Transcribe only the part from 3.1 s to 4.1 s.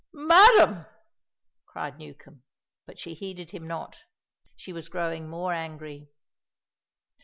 heeded him not;